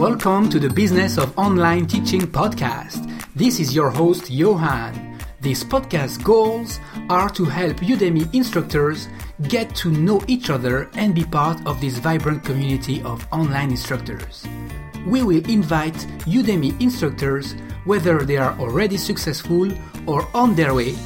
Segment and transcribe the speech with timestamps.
[0.00, 3.04] Welcome to the Business of Online Teaching podcast.
[3.36, 5.18] This is your host, Johan.
[5.42, 6.80] This podcast goals
[7.10, 9.08] are to help Udemy instructors
[9.48, 14.46] get to know each other and be part of this vibrant community of online instructors.
[15.06, 17.52] We will invite Udemy instructors,
[17.84, 19.70] whether they are already successful
[20.06, 20.96] or on their way,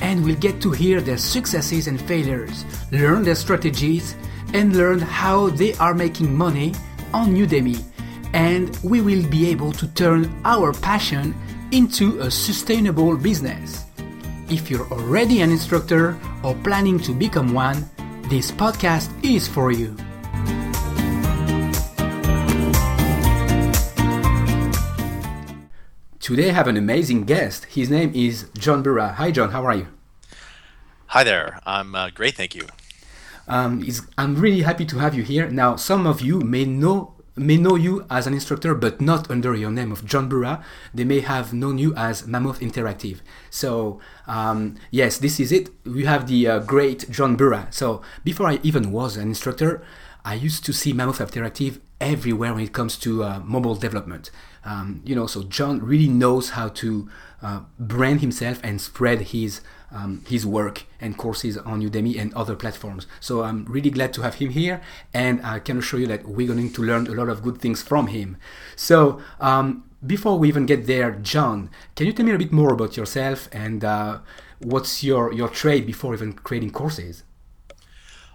[0.00, 4.14] and we'll get to hear their successes and failures, learn their strategies,
[4.52, 6.72] and learn how they are making money
[7.12, 7.84] on Udemy
[8.34, 11.32] and we will be able to turn our passion
[11.70, 13.84] into a sustainable business.
[14.50, 17.88] If you're already an instructor or planning to become one,
[18.28, 19.96] this podcast is for you.
[26.18, 27.66] Today I have an amazing guest.
[27.66, 29.14] His name is John Bura.
[29.14, 29.52] Hi, John.
[29.52, 29.86] How are you?
[31.06, 31.60] Hi there.
[31.64, 32.66] I'm uh, great, thank you.
[33.46, 33.86] Um,
[34.18, 35.48] I'm really happy to have you here.
[35.48, 39.54] Now, some of you may know may know you as an instructor, but not under
[39.54, 40.62] your name of John Bura.
[40.92, 43.18] They may have known you as Mammoth Interactive.
[43.50, 45.70] So, um, yes, this is it.
[45.84, 47.72] We have the uh, great John Bura.
[47.72, 49.82] So, before I even was an instructor,
[50.24, 54.30] I used to see Mammoth Interactive everywhere when it comes to uh, mobile development.
[54.64, 57.08] Um, you know, so John really knows how to
[57.42, 59.60] uh, brand himself and spread his
[59.92, 63.06] um, his work and courses on Udemy and other platforms.
[63.20, 64.80] So I'm really glad to have him here,
[65.12, 67.80] and I can assure you that we're going to learn a lot of good things
[67.80, 68.36] from him.
[68.74, 72.72] So um, before we even get there, John, can you tell me a bit more
[72.72, 74.18] about yourself and uh,
[74.58, 77.22] what's your your trade before even creating courses?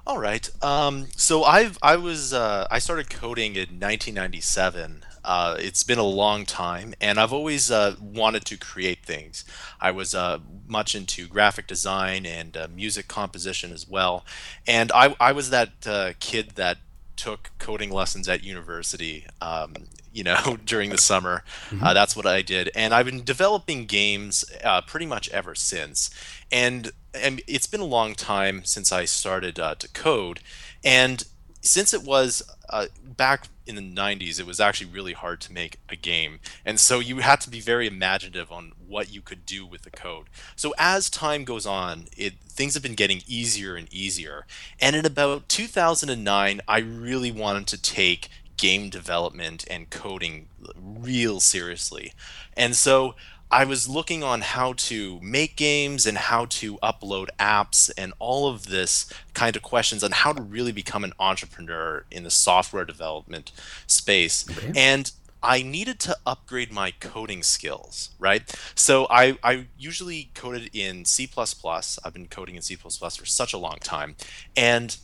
[0.09, 0.49] All right.
[0.63, 5.05] Um, so I've I was uh, I started coding in 1997.
[5.23, 9.45] Uh, it's been a long time, and I've always uh, wanted to create things.
[9.79, 14.25] I was uh, much into graphic design and uh, music composition as well,
[14.65, 16.79] and I I was that uh, kid that
[17.15, 19.27] took coding lessons at university.
[19.39, 19.75] Um,
[20.11, 21.83] you know, during the summer, mm-hmm.
[21.93, 24.43] that's what I did, and I've been developing games
[24.87, 26.09] pretty much ever since.
[26.51, 30.39] And and it's been a long time since I started uh, to code,
[30.83, 31.23] and
[31.61, 35.79] since it was uh, back in the 90s, it was actually really hard to make
[35.89, 39.65] a game, and so you had to be very imaginative on what you could do
[39.65, 40.27] with the code.
[40.55, 44.45] So as time goes on, it things have been getting easier and easier,
[44.79, 52.13] and in about 2009, I really wanted to take game development and coding real seriously,
[52.55, 53.15] and so
[53.51, 58.47] I was looking on how to make games and how to upload apps and all
[58.47, 62.85] of this kind of questions on how to really become an entrepreneur in the software
[62.85, 63.51] development
[63.87, 64.45] space.
[64.49, 64.71] Okay.
[64.75, 65.11] And
[65.41, 68.53] I needed to upgrade my coding skills, right?
[68.75, 71.27] So I, I usually coded in C++.
[71.37, 74.15] I've been coding in C++ for such a long time.
[74.55, 74.97] And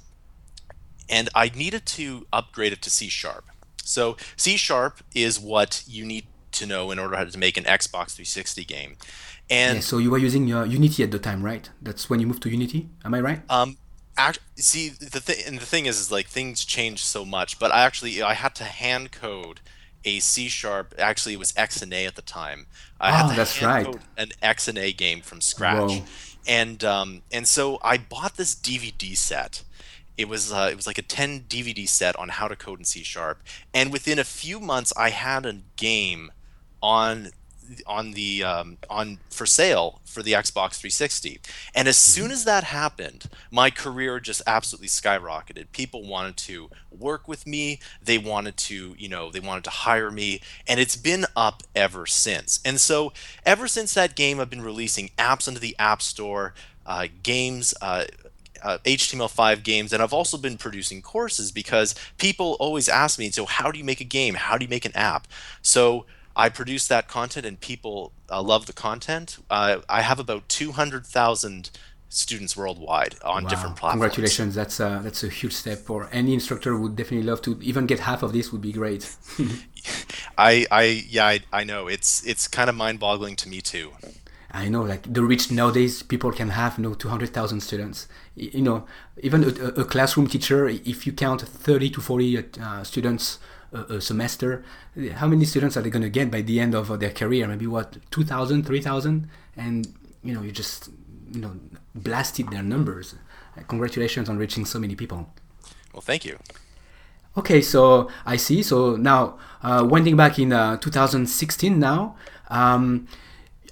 [1.08, 3.46] and I needed to upgrade it to C sharp.
[3.84, 6.26] So C sharp is what you need
[6.56, 8.98] to know in order to make an Xbox 360 game.
[9.50, 11.70] And yeah, so you were using your Unity at the time, right?
[11.82, 12.90] That's when you moved to Unity.
[13.04, 13.42] Am I right?
[13.50, 13.78] Um,
[14.18, 17.60] act, see the thing, and the thing is, is like things change so much.
[17.60, 19.60] But I actually I had to hand code
[20.04, 20.96] a C sharp.
[20.98, 22.66] Actually, it was XNA at the time.
[23.00, 23.86] I oh, had to that's hand right.
[23.86, 25.92] code an XNA game from scratch.
[25.92, 26.04] Whoa.
[26.48, 29.64] And um, and so I bought this DVD set
[30.18, 32.86] it was uh, it was like a 10 DVD set on how to code in
[32.86, 33.42] C sharp,
[33.74, 36.32] and within a few months, I had a game
[36.86, 37.32] on
[37.88, 41.42] on the um, on for sale for the Xbox 360.
[41.74, 45.72] And as soon as that happened, my career just absolutely skyrocketed.
[45.72, 47.80] People wanted to work with me.
[48.04, 52.06] They wanted to, you know, they wanted to hire me, and it's been up ever
[52.06, 52.60] since.
[52.64, 53.12] And so,
[53.46, 56.54] ever since that game, I've been releasing apps into the App Store,
[56.86, 57.74] uh, games.
[57.82, 58.06] Uh,
[58.64, 63.46] uh, HTML5 games, and I've also been producing courses because people always ask me, so
[63.46, 64.34] how do you make a game?
[64.34, 65.28] How do you make an app?
[65.62, 69.38] So I produce that content and people uh, love the content.
[69.50, 71.70] Uh, I have about 200,000
[72.10, 73.50] students worldwide on wow.
[73.50, 74.02] different platforms.
[74.02, 74.56] Congratulations!
[74.56, 76.78] That's a, that's a huge step for any instructor.
[76.78, 78.52] Would definitely love to even get half of this.
[78.52, 79.16] Would be great.
[80.38, 83.92] I I yeah I, I know it's it's kind of mind boggling to me too.
[84.52, 88.08] I know, like the reach nowadays, people can have you know 200,000 students.
[88.36, 88.86] You know,
[89.22, 93.40] even a, a, classroom teacher, if you count 30 to 40 uh, students
[93.76, 94.64] a, semester,
[95.14, 97.48] how many students are they going to get by the end of their career?
[97.48, 99.94] Maybe what 2,000, 3,000, and
[100.24, 100.90] you know you just
[101.32, 101.60] you know
[101.94, 103.16] blasted their numbers.
[103.68, 105.30] Congratulations on reaching so many people.
[105.94, 106.38] Well, thank you.
[107.38, 108.64] Okay, so I see.
[108.64, 112.16] So now, uh, winding back in uh, 2016 now,
[112.50, 113.08] um,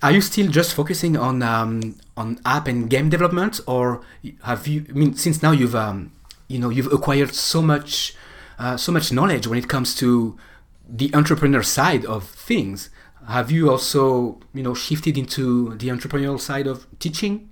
[0.02, 4.02] are you still just focusing on um, on app and game development, or
[4.44, 4.86] have you?
[4.90, 6.12] I mean, since now you've um,
[6.48, 8.16] you know you've acquired so much
[8.60, 10.38] uh, so much knowledge when it comes to
[10.88, 12.90] the entrepreneur side of things.
[13.28, 17.50] Have you also, you know, shifted into the entrepreneurial side of teaching?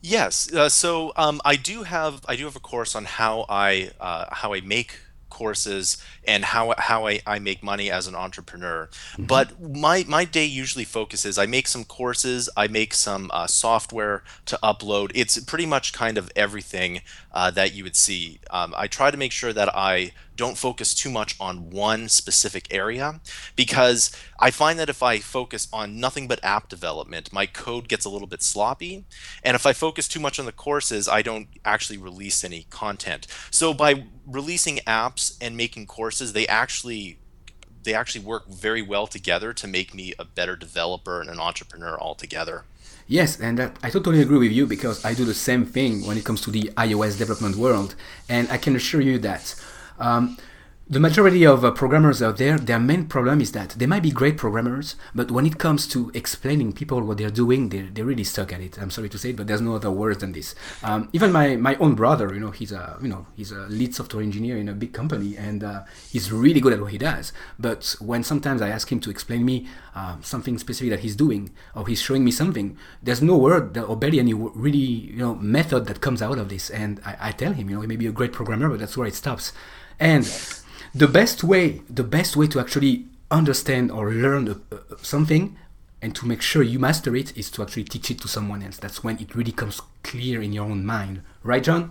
[0.00, 0.52] Yes.
[0.52, 4.26] Uh, so um, I do have I do have a course on how I uh,
[4.30, 5.00] how I make
[5.30, 8.88] courses and how how I, I make money as an entrepreneur.
[9.12, 9.24] Mm-hmm.
[9.24, 11.38] But my my day usually focuses.
[11.38, 12.48] I make some courses.
[12.56, 15.12] I make some uh, software to upload.
[15.14, 17.00] It's pretty much kind of everything
[17.32, 18.40] uh, that you would see.
[18.50, 22.68] Um, I try to make sure that I don't focus too much on one specific
[22.70, 23.20] area
[23.56, 28.06] because I find that if I focus on nothing but app development, my code gets
[28.06, 29.04] a little bit sloppy.
[29.42, 33.26] And if I focus too much on the courses, I don't actually release any content.
[33.50, 37.18] So by releasing apps and making courses, they actually
[37.82, 41.98] they actually work very well together to make me a better developer and an entrepreneur
[41.98, 42.64] altogether.
[43.06, 46.18] Yes, and that, I totally agree with you because I do the same thing when
[46.18, 47.94] it comes to the iOS development world,
[48.28, 49.54] and I can assure you that
[49.98, 50.36] um,
[50.90, 54.10] the majority of uh, programmers out there, their main problem is that they might be
[54.10, 58.24] great programmers, but when it comes to explaining people what they're doing, they're, they really
[58.24, 58.78] stuck at it.
[58.80, 60.54] I'm sorry to say it, but there's no other words than this.
[60.82, 63.94] Um, even my, my own brother, you know, he's a you know he's a lead
[63.94, 67.34] software engineer in a big company, and uh, he's really good at what he does.
[67.58, 71.50] But when sometimes I ask him to explain me uh, something specific that he's doing,
[71.74, 75.84] or he's showing me something, there's no word or barely any really you know method
[75.84, 76.70] that comes out of this.
[76.70, 78.96] And I, I tell him, you know, he may be a great programmer, but that's
[78.96, 79.52] where it stops.
[80.00, 80.24] And
[80.94, 85.56] the best way the best way to actually understand or learn uh, something
[86.00, 88.78] and to make sure you master it is to actually teach it to someone else
[88.78, 91.90] that's when it really comes clear in your own mind right john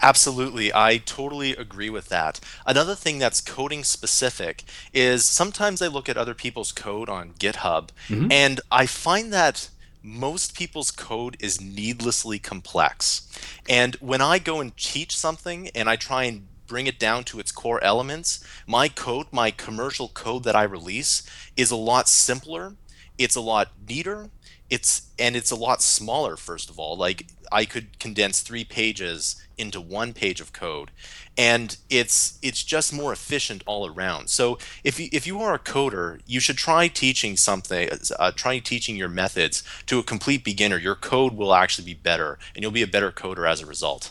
[0.00, 0.72] Absolutely.
[0.72, 2.40] I totally agree with that.
[2.64, 4.64] Another thing that's coding specific
[4.94, 8.32] is sometimes I look at other people's code on GitHub mm-hmm.
[8.32, 9.68] and I find that
[10.02, 13.28] most people's code is needlessly complex.
[13.68, 17.40] And when I go and teach something and I try and bring it down to
[17.40, 21.22] its core elements, my code, my commercial code that I release
[21.56, 22.74] is a lot simpler.
[23.18, 24.30] It's a lot neater.
[24.68, 26.96] It's and it's a lot smaller first of all.
[26.96, 30.90] Like I could condense 3 pages into one page of code
[31.38, 34.28] and it's it's just more efficient all around.
[34.28, 37.88] So if you, if you are a coder, you should try teaching something
[38.18, 40.78] uh, try teaching your methods to a complete beginner.
[40.78, 44.10] Your code will actually be better and you'll be a better coder as a result.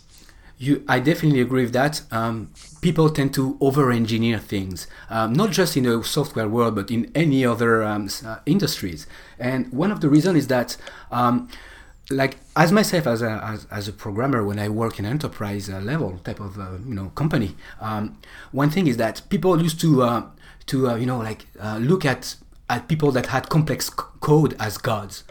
[0.57, 2.01] You, I definitely agree with that.
[2.11, 7.11] Um, people tend to over-engineer things, um, not just in the software world, but in
[7.13, 9.05] any other um, uh, industries.
[9.37, 10.77] And one of the reasons is that,
[11.11, 11.49] um,
[12.09, 15.79] like as myself as a as, as, a programmer, when I work in enterprise uh,
[15.79, 18.17] level type of uh, you know company, um,
[18.51, 20.23] one thing is that people used to uh,
[20.67, 22.35] to uh, you know like uh, look at
[22.69, 25.23] at people that had complex c- code as gods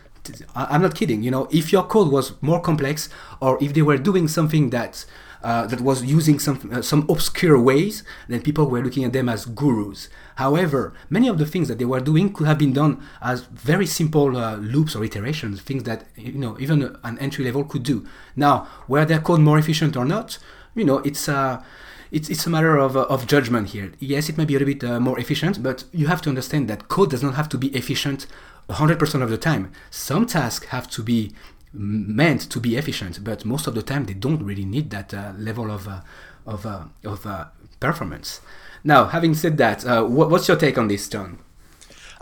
[0.55, 1.23] I'm not kidding.
[1.23, 3.09] You know, if your code was more complex,
[3.41, 5.05] or if they were doing something that
[5.43, 9.29] uh, that was using some uh, some obscure ways, then people were looking at them
[9.29, 10.09] as gurus.
[10.37, 13.87] However, many of the things that they were doing could have been done as very
[13.87, 18.06] simple uh, loops or iterations, things that you know even an entry level could do.
[18.35, 20.38] Now, were their code more efficient or not?
[20.75, 21.62] You know, it's uh,
[22.11, 23.93] it's, it's a matter of, uh, of judgment here.
[23.99, 26.69] Yes, it may be a little bit uh, more efficient, but you have to understand
[26.69, 28.27] that code does not have to be efficient
[28.69, 29.73] 100% of the time.
[29.91, 31.33] Some tasks have to be
[31.73, 35.33] meant to be efficient, but most of the time they don't really need that uh,
[35.37, 36.01] level of, uh,
[36.47, 37.47] of, uh, of uh,
[37.81, 38.41] performance.
[38.85, 41.39] Now, having said that, uh, what, what's your take on this, John?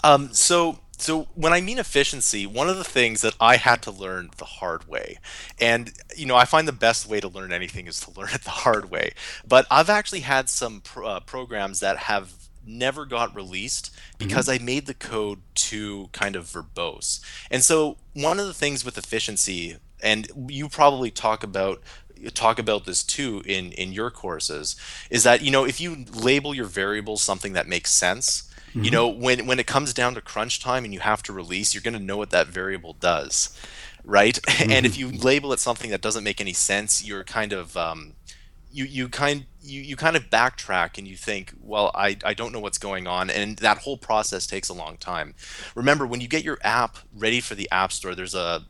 [0.05, 3.91] Um, so, so when I mean efficiency, one of the things that I had to
[3.91, 5.19] learn the hard way,
[5.61, 8.43] and you know, I find the best way to learn anything is to learn it
[8.43, 9.13] the hard way.
[9.47, 14.62] But I've actually had some pro- uh, programs that have never got released because mm-hmm.
[14.62, 17.21] I made the code too kind of verbose.
[17.50, 21.83] And so one of the things with efficiency, and you probably talk about
[22.35, 24.76] talk about this too in in your courses,
[25.11, 28.85] is that you know if you label your variables something that makes sense, mm-hmm.
[28.85, 31.75] you know when when it comes down to crunch time and you have to release,
[31.75, 33.57] you're going to know what that variable does,
[34.04, 34.40] right?
[34.42, 34.71] Mm-hmm.
[34.73, 35.14] and if mm-hmm.
[35.14, 38.14] you label it something that doesn't make any sense, you're kind of um,
[38.73, 42.52] you you kind you, you kind of backtrack and you think, well, I, I don't
[42.52, 43.31] know what's going on.
[43.31, 45.35] And that whole process takes a long time.
[45.75, 48.64] Remember, when you get your app ready for the App Store, there's a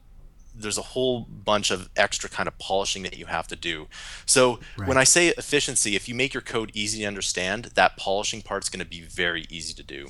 [0.54, 3.86] there's a whole bunch of extra kind of polishing that you have to do.
[4.26, 4.86] So right.
[4.86, 8.68] when I say efficiency, if you make your code easy to understand, that polishing part's
[8.68, 10.08] going to be very easy to do.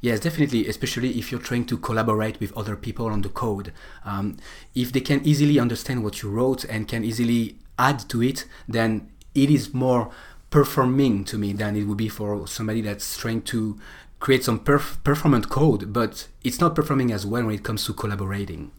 [0.00, 3.72] Yes, definitely, especially if you're trying to collaborate with other people on the code.
[4.04, 4.36] Um,
[4.74, 9.10] if they can easily understand what you wrote and can easily add to it, then
[9.42, 10.10] it is more
[10.50, 13.78] performing to me than it would be for somebody that's trying to
[14.20, 17.92] create some perf- performant code, but it's not performing as well when it comes to
[17.92, 18.70] collaborating.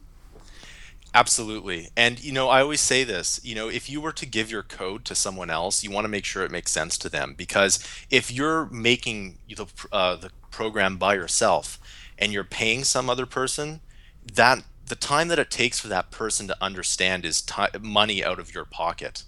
[1.12, 1.88] Absolutely.
[1.96, 4.62] And you know, I always say this, you know, if you were to give your
[4.62, 7.84] code to someone else, you want to make sure it makes sense to them because
[8.10, 11.80] if you're making the uh, the program by yourself
[12.16, 13.80] and you're paying some other person,
[14.34, 18.38] that the time that it takes for that person to understand is ti money out
[18.38, 19.24] of your pocket,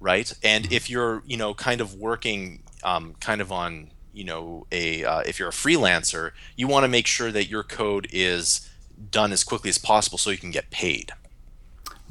[0.00, 0.32] right?
[0.42, 5.04] And if you're, you know, kind of working um, kind of on, you know, a
[5.04, 8.68] uh, if you're a freelancer, you want to make sure that your code is
[9.10, 11.12] done as quickly as possible so you can get paid.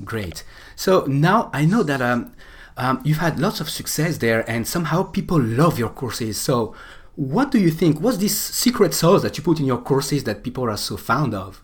[0.03, 0.43] Great.
[0.75, 2.33] So now I know that um,
[2.77, 6.39] um, you've had lots of success there, and somehow people love your courses.
[6.39, 6.75] So,
[7.15, 7.99] what do you think?
[7.99, 11.33] What's this secret sauce that you put in your courses that people are so fond
[11.33, 11.63] of?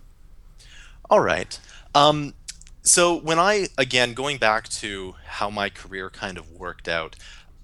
[1.10, 1.60] All right.
[1.94, 2.34] Um,
[2.84, 7.16] so when I again going back to how my career kind of worked out,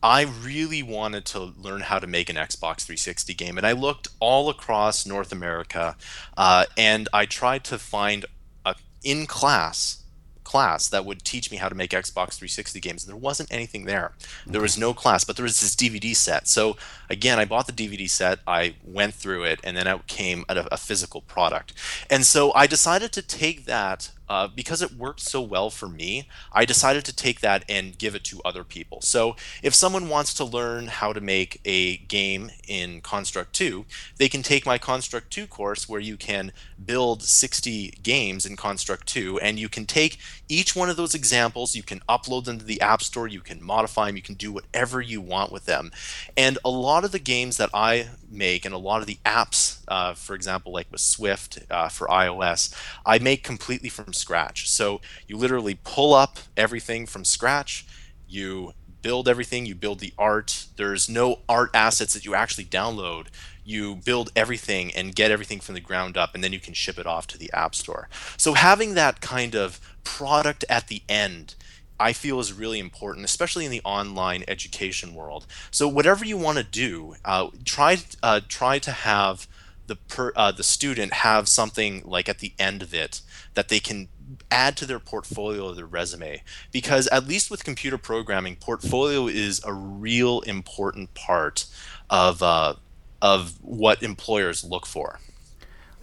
[0.01, 4.07] I really wanted to learn how to make an Xbox 360 game, and I looked
[4.19, 5.97] all across North America,
[6.37, 8.25] uh, and I tried to find
[8.65, 10.03] a in class
[10.49, 13.05] class that would teach me how to make Xbox 360 games.
[13.05, 14.13] There wasn't anything there.
[14.47, 16.47] There was no class, but there was this DVD set.
[16.47, 16.75] So
[17.07, 20.65] again, I bought the DVD set, I went through it, and then out came a,
[20.71, 21.75] a physical product.
[22.09, 26.27] And so I decided to take that uh, because it worked so well for me,
[26.53, 29.01] I decided to take that and give it to other people.
[29.01, 33.85] So if someone wants to learn how to make a game in Construct 2,
[34.17, 36.51] they can take my Construct 2 course where you can
[36.85, 41.75] build 60 games in Construct 2 and you can take each one of those examples,
[41.75, 44.51] you can upload them to the App Store, you can modify them, you can do
[44.51, 45.91] whatever you want with them.
[46.37, 49.79] And a lot of the games that I make and a lot of the apps,
[49.87, 52.73] uh, for example, like with Swift uh, for iOS,
[53.05, 54.69] I make completely from scratch.
[54.69, 57.85] So you literally pull up everything from scratch,
[58.27, 60.65] you build everything, you build the art.
[60.75, 63.27] There's no art assets that you actually download.
[63.63, 66.97] You build everything and get everything from the ground up, and then you can ship
[66.97, 68.09] it off to the App Store.
[68.35, 71.55] So having that kind of product at the end
[71.99, 75.45] I feel is really important, especially in the online education world.
[75.71, 79.47] So whatever you want to do, uh, try uh, try to have
[79.87, 83.21] the per, uh, the student have something like at the end of it
[83.55, 84.07] that they can
[84.51, 86.41] add to their portfolio or their resume.
[86.71, 91.65] Because at least with computer programming portfolio is a real important part
[92.09, 92.75] of uh,
[93.21, 95.19] of what employers look for.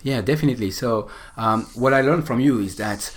[0.03, 0.71] Yeah definitely.
[0.71, 3.15] So um, what i learned from you is that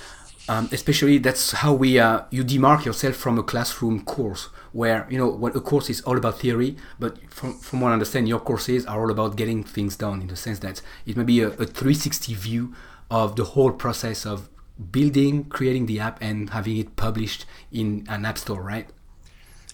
[0.49, 5.17] um, especially that's how we uh, you demark yourself from a classroom course where you
[5.17, 8.39] know what a course is all about theory but from, from what i understand your
[8.39, 11.49] courses are all about getting things done in the sense that it may be a,
[11.49, 12.73] a 360 view
[13.11, 14.49] of the whole process of
[14.91, 18.89] building creating the app and having it published in an app store right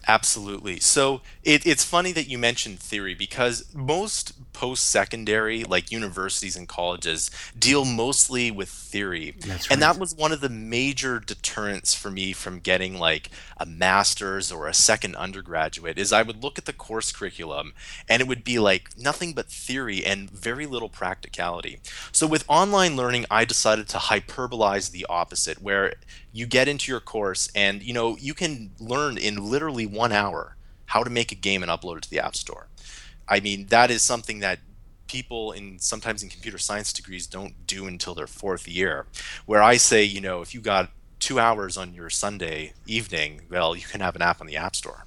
[0.08, 0.80] Absolutely.
[0.80, 6.68] So it, it's funny that you mentioned theory because most post secondary, like universities and
[6.68, 9.36] colleges, deal mostly with theory.
[9.40, 13.66] That's and that was one of the major deterrents for me from getting like a
[13.66, 17.74] master's or a second undergraduate is I would look at the course curriculum
[18.08, 21.80] and it would be like nothing but theory and very little practicality.
[22.12, 25.96] So with online learning, I decided to hyperbolize the opposite where
[26.36, 30.58] you get into your course and you know you can learn in literally one hour
[30.88, 32.68] how to make a game and upload it to the app store.
[33.27, 34.60] I mean that is something that
[35.08, 39.06] people in sometimes in computer science degrees don't do until their fourth year
[39.46, 40.89] where i say you know if you got
[41.20, 44.75] two hours on your sunday evening well you can have an app on the app
[44.75, 45.06] store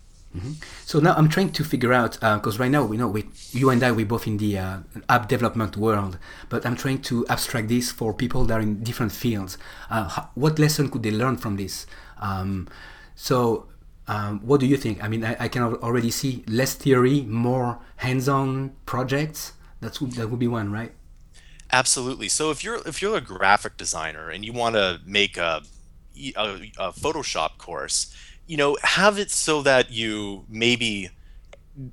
[0.84, 3.82] So now I'm trying to figure out because right now we know we, you and
[3.82, 4.78] I we're both in the uh,
[5.08, 6.18] app development world,
[6.48, 9.58] but I'm trying to abstract this for people that are in different fields.
[9.90, 11.86] Uh, ho- what lesson could they learn from this?
[12.20, 12.68] Um,
[13.14, 13.66] so,
[14.06, 15.02] um, what do you think?
[15.02, 19.52] I mean, I, I can already see less theory, more hands-on projects.
[19.80, 20.92] That's that would be one, right?
[21.72, 22.28] Absolutely.
[22.28, 25.62] So if you're if you're a graphic designer and you want to make a,
[26.36, 26.46] a
[26.78, 28.14] a Photoshop course,
[28.48, 31.10] you know, have it so that you maybe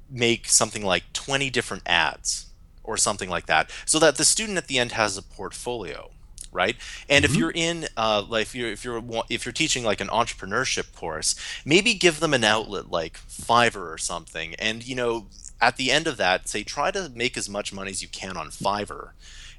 [0.09, 2.47] make something like 20 different ads
[2.83, 6.09] or something like that so that the student at the end has a portfolio
[6.55, 6.77] right?
[7.09, 10.07] And if you're in uh, like if you're if you're if you're teaching like an
[10.07, 11.35] entrepreneurship course
[11.65, 15.27] maybe give them an outlet like fiverr or something and you know
[15.61, 18.37] at the end of that say try to make as much money as you can
[18.37, 19.09] on fiverr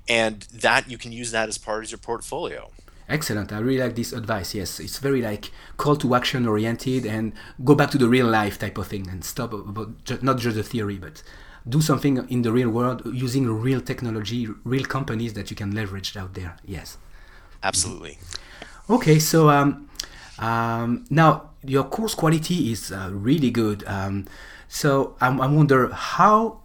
[0.08, 2.70] and that you can use that as part of your portfolio
[3.08, 3.52] Excellent.
[3.52, 4.54] I really like this advice.
[4.54, 7.32] Yes, it's very like call to action oriented and
[7.64, 10.62] go back to the real life type of thing and stop about not just the
[10.62, 11.22] theory, but
[11.68, 16.16] do something in the real world using real technology, real companies that you can leverage
[16.16, 16.56] out there.
[16.64, 16.98] Yes.
[17.62, 18.18] absolutely
[18.88, 19.88] Okay, so um,
[20.38, 23.82] um, now your course quality is uh, really good.
[23.86, 24.26] Um,
[24.68, 26.60] so I, I wonder how,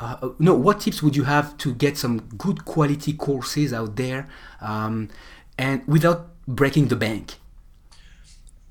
[0.00, 4.28] uh, no, what tips would you have to get some good quality courses out there,
[4.62, 5.10] um,
[5.58, 7.34] and without breaking the bank?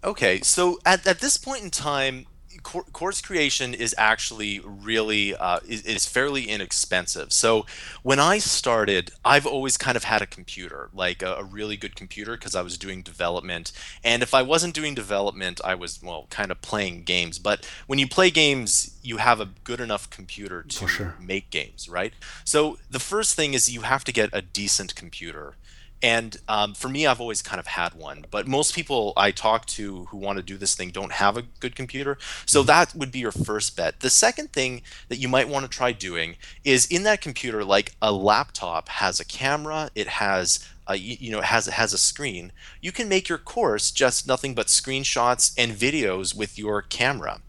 [0.03, 2.25] Okay, so at, at this point in time,
[2.67, 7.31] course creation is actually really uh, is, is, fairly inexpensive.
[7.31, 7.65] So
[8.03, 11.95] when I started, I've always kind of had a computer, like a, a really good
[11.95, 13.71] computer, because I was doing development.
[14.03, 17.39] And if I wasn't doing development, I was well kind of playing games.
[17.39, 21.15] But when you play games, you have a good enough computer to sure.
[21.19, 22.13] make games, right?
[22.43, 25.55] So the first thing is you have to get a decent computer.
[26.01, 29.65] And um, for me, I've always kind of had one, but most people I talk
[29.67, 32.17] to who want to do this thing don't have a good computer.
[32.45, 32.67] So mm-hmm.
[32.67, 34.01] that would be your first bet.
[34.01, 37.95] The second thing that you might want to try doing is in that computer, like
[38.01, 42.51] a laptop has a camera, it has uh, you, you, know, has has a screen.
[42.81, 47.41] You can make your course just nothing but screenshots and videos with your camera,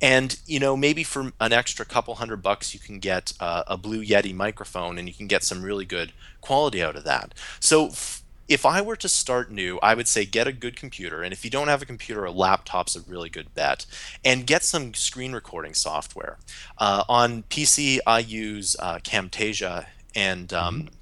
[0.00, 3.76] and you know maybe for an extra couple hundred bucks you can get uh, a
[3.76, 7.34] Blue Yeti microphone and you can get some really good quality out of that.
[7.60, 7.88] So.
[7.88, 11.20] F- if I were to start new, I would say get a good computer.
[11.20, 13.86] And if you don't have a computer, a laptop's a really good bet.
[14.24, 16.38] And get some screen recording software.
[16.78, 20.95] Uh, on PC, I use uh, Camtasia and um, mm-hmm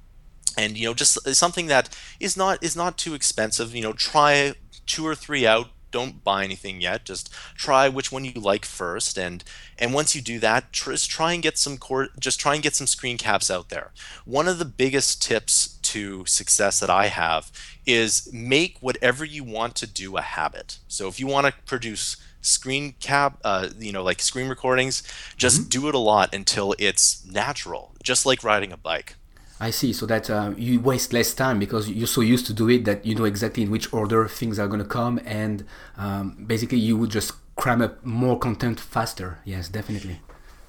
[0.57, 3.75] and you know just something that is not is not too expensive.
[3.75, 4.53] You know try
[4.85, 5.67] two or three out.
[5.91, 7.05] Don't buy anything yet.
[7.05, 9.17] Just try which one you like first.
[9.17, 9.43] And
[9.77, 12.75] and once you do that just try and get some core just try and get
[12.75, 13.91] some screen caps out there.
[14.25, 17.51] One of the biggest tips to success that i have
[17.85, 20.79] is make whatever you want to do a habit.
[20.87, 25.01] So if you want to produce screen cap uh, you know like screen recordings
[25.35, 25.69] just mm-hmm.
[25.69, 29.15] do it a lot until it's natural just like riding a bike
[29.59, 29.93] I see.
[29.93, 33.05] So that uh, you waste less time because you're so used to do it that
[33.05, 35.65] you know exactly in which order things are going to come, and
[35.97, 39.39] um, basically you would just cram up more content faster.
[39.45, 40.19] Yes, definitely.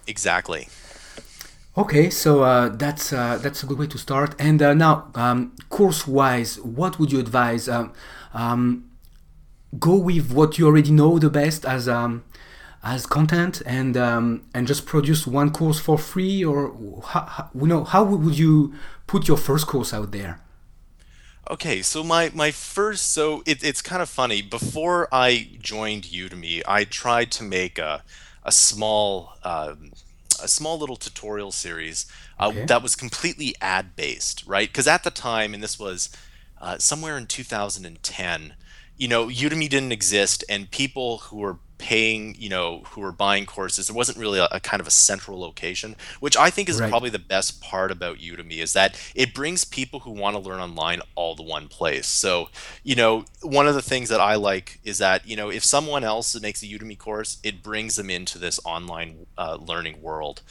[0.07, 0.69] Exactly.
[1.77, 4.35] Okay, so uh, that's uh, that's a good way to start.
[4.39, 7.69] And uh, now, um, course-wise, what would you advise?
[7.69, 7.93] Um,
[8.33, 8.91] um,
[9.79, 12.25] go with what you already know the best as um,
[12.87, 16.73] as content and um, and just produce one course for free or
[17.05, 18.75] how, how, you know how would you
[19.09, 20.41] put your first course out there?
[21.51, 24.41] Okay so my my first so it, it's kind of funny.
[24.41, 28.05] Before i joined udemy i tried to make a,
[28.45, 29.91] a small um,
[30.41, 32.07] a small little tutorial series
[32.39, 32.67] uh, okay.
[32.67, 34.69] that was completely ad based right?
[34.69, 36.09] Because at the time and this was
[36.61, 38.55] uh, somewhere in 2010
[38.97, 43.47] you know udemy didn't exist and people who were paying, you know, who are buying
[43.47, 43.87] courses.
[43.87, 46.89] There wasn't really a, a kind of a central location, which I think is right.
[46.89, 50.61] probably the best part about Udemy is that it brings people who want to learn
[50.61, 52.07] online all to one place.
[52.07, 52.49] So,
[52.83, 56.05] you know, one of the things that I like is that, you know, if someone
[56.05, 60.43] else makes a Udemy course, it brings them into this online uh, learning world.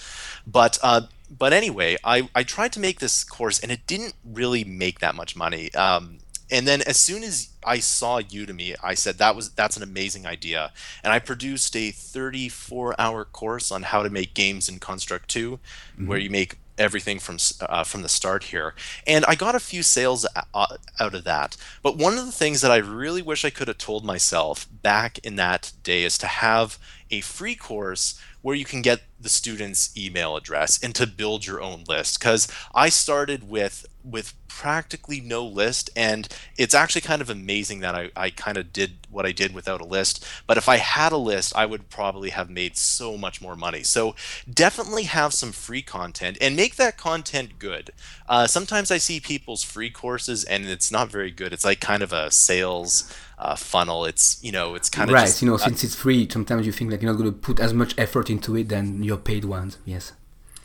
[0.46, 4.64] But, uh, but anyway, I, I tried to make this course and it didn't really
[4.64, 5.74] make that much money.
[5.74, 6.20] Um,
[6.52, 10.26] and then as soon as I saw Udemy, I said that was that's an amazing
[10.26, 10.72] idea,
[11.04, 15.52] and I produced a 34 hour course on how to make games in Construct 2,
[15.52, 16.08] mm-hmm.
[16.08, 18.76] where you make everything from uh, from the start here.
[19.08, 21.58] And I got a few sales uh, out of that.
[21.82, 25.18] But one of the things that I really wish I could have told myself back
[25.20, 26.78] in that day is to have
[27.12, 31.62] a free course where you can get the student's email address and to build your
[31.62, 37.30] own list because I started with with practically no list and it's actually kind of
[37.30, 40.70] amazing that I, I kind of did what I did without a list but if
[40.70, 44.16] I had a list I would probably have made so much more money so
[44.52, 47.92] definitely have some free content and make that content good
[48.30, 52.04] uh, sometimes I see people's free courses and it's not very good it's like kind
[52.04, 54.06] of a sales uh, funnel.
[54.06, 55.26] It's you know it's kind of right.
[55.26, 57.60] Just, you know, since it's free, sometimes you think like you're not going to put
[57.60, 59.78] as much effort into it than your paid ones.
[59.86, 60.14] Yes.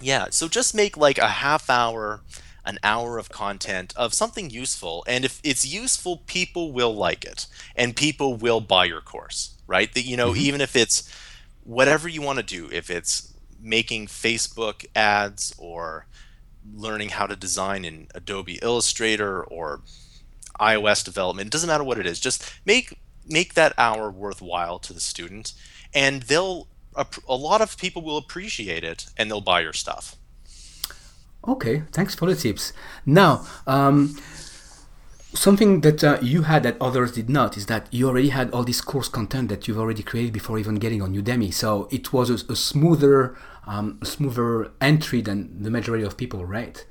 [0.01, 0.27] Yeah.
[0.31, 2.21] So just make like a half hour,
[2.65, 7.47] an hour of content of something useful, and if it's useful, people will like it,
[7.77, 9.55] and people will buy your course.
[9.67, 9.93] Right.
[9.95, 10.41] That you know, mm-hmm.
[10.41, 11.09] even if it's
[11.65, 13.33] whatever you want to do, if it's
[13.63, 16.07] making Facebook ads or
[16.75, 19.81] learning how to design in Adobe Illustrator or
[20.61, 21.49] iOS development.
[21.49, 22.21] It doesn't matter what it is.
[22.21, 25.53] Just make make that hour worthwhile to the student,
[25.95, 30.17] and they'll a lot of people will appreciate it and they'll buy your stuff.
[31.47, 32.73] Okay, thanks for the tips.
[33.07, 34.19] Now, um,
[35.33, 38.65] something that uh, you had that others did not is that you already had all
[38.65, 41.53] this course content that you've already created before even getting on Udemy.
[41.55, 46.85] So it was a, a smoother, um, smoother entry than the majority of people, right?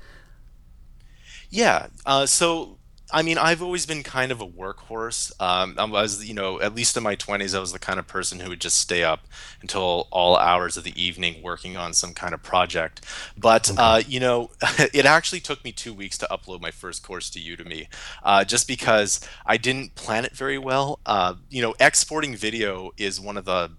[1.50, 1.88] Yeah.
[2.04, 2.78] Uh, so
[3.12, 5.32] I mean, I've always been kind of a workhorse.
[5.40, 8.06] Um, I was, you know, at least in my 20s, I was the kind of
[8.06, 9.26] person who would just stay up
[9.60, 13.04] until all hours of the evening working on some kind of project.
[13.36, 14.50] But, uh, you know,
[14.92, 17.88] it actually took me two weeks to upload my first course to Udemy
[18.22, 21.00] uh, just because I didn't plan it very well.
[21.06, 23.70] Uh, you know, exporting video is one of the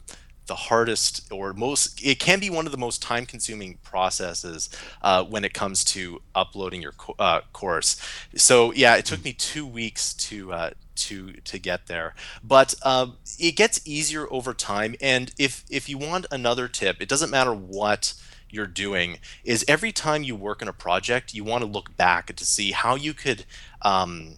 [0.48, 4.70] the hardest or most it can be one of the most time consuming processes
[5.02, 8.02] uh, when it comes to uploading your co- uh, course.
[8.36, 12.16] So yeah it took me two weeks to uh, to to get there.
[12.44, 17.10] But um, it gets easier over time and if if you want another tip it
[17.10, 18.14] doesn't matter what
[18.50, 22.36] you're doing is every time you work on a project you want to look back
[22.36, 23.46] to see how you could
[23.82, 24.36] um,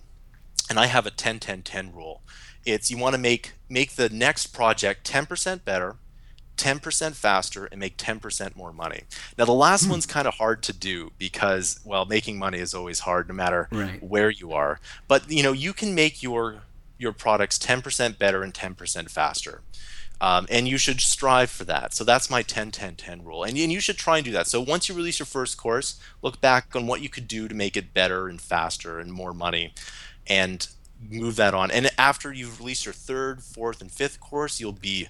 [0.69, 2.21] and i have a 10 10 10 rule
[2.65, 5.95] it's you want to make make the next project 10% better
[6.55, 9.01] 10% faster and make 10% more money.
[9.39, 12.99] Now the last one's kind of hard to do because well making money is always
[12.99, 14.01] hard no matter Right.
[14.03, 14.79] where you are.
[15.07, 16.61] But you know you can make your
[16.99, 19.61] your products 10% better and 10% faster.
[20.21, 21.93] Um, and you should strive for that.
[21.93, 23.43] So that's my 10 10 10 rule.
[23.43, 24.47] And, and you should try and do that.
[24.47, 27.55] So once you release your first course look back on what you could do to
[27.55, 29.73] make it better and faster and more money.
[30.27, 30.65] And
[31.09, 31.71] move that on.
[31.71, 35.07] And after you've released your third, fourth, and fifth course, you'll be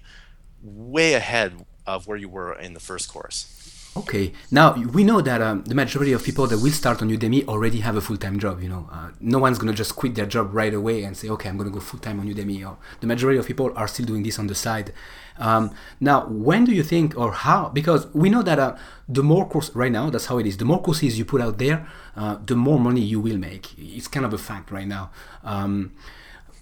[0.62, 3.62] way ahead of where you were in the first course.
[3.96, 4.34] Okay.
[4.50, 7.80] Now we know that um, the majority of people that will start on Udemy already
[7.82, 8.62] have a full-time job.
[8.62, 11.48] You know, uh, no one's gonna just quit their job right away and say, "Okay,
[11.48, 14.40] I'm gonna go full-time on Udemy." Or the majority of people are still doing this
[14.40, 14.94] on the side.
[15.38, 17.70] Um, now, when do you think, or how?
[17.70, 18.76] Because we know that uh,
[19.08, 20.58] the more course right now, that's how it is.
[20.58, 23.78] The more courses you put out there, uh, the more money you will make.
[23.78, 25.12] It's kind of a fact right now.
[25.44, 25.92] Um,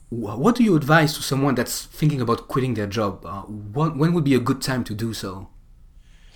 [0.10, 3.26] what do you advise to someone that's thinking about quitting their job?
[3.26, 5.48] Uh, what, when would be a good time to do so?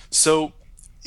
[0.10, 0.54] So,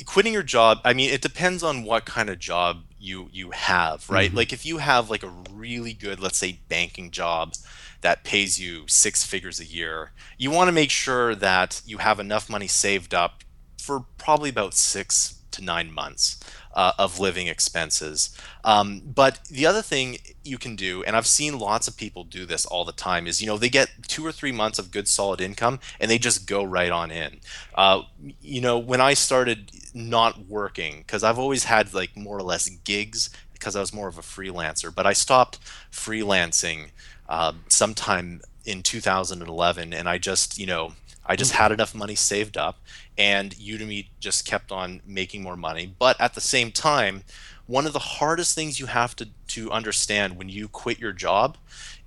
[0.04, 4.08] quitting your job, I mean, it depends on what kind of job you you have,
[4.10, 4.28] right?
[4.28, 4.36] Mm-hmm.
[4.36, 7.54] Like if you have like a really good, let's say, banking job
[8.00, 12.20] that pays you six figures a year, you want to make sure that you have
[12.20, 13.42] enough money saved up
[13.80, 16.38] for probably about six to nine months
[16.78, 18.30] uh, of living expenses.
[18.62, 22.46] Um, but the other thing you can do, and I've seen lots of people do
[22.46, 25.08] this all the time, is you know they get two or three months of good
[25.08, 27.40] solid income and they just go right on in.
[27.74, 28.02] Uh,
[28.40, 32.68] you know, when I started not working, because I've always had like more or less
[32.68, 35.58] gigs because I was more of a freelancer, but I stopped
[35.90, 36.90] freelancing
[37.28, 40.92] uh, sometime in 2011, and I just you know
[41.28, 42.78] I just had enough money saved up,
[43.16, 45.94] and Udemy just kept on making more money.
[45.98, 47.22] But at the same time,
[47.66, 51.58] one of the hardest things you have to, to understand when you quit your job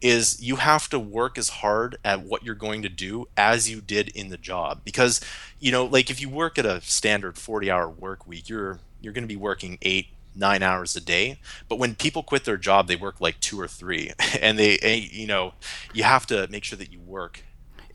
[0.02, 3.80] is you have to work as hard at what you're going to do as you
[3.80, 4.82] did in the job.
[4.84, 5.22] Because,
[5.60, 9.14] you know, like if you work at a standard 40 hour work week, you're you're
[9.14, 11.38] going to be working eight, nine hours a day.
[11.70, 14.12] But when people quit their job, they work like two or three.
[14.42, 15.54] And they, eh, you know,
[15.94, 17.44] you have to make sure that you work